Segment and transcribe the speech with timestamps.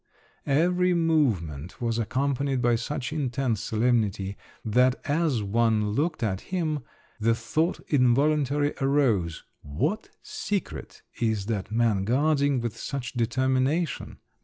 [0.47, 4.35] Every movement was accompanied by such intense solemnity
[4.65, 6.79] that as one looked at him
[7.19, 14.17] the thought involuntarily arose, "What secret is that man guarding with such determination?"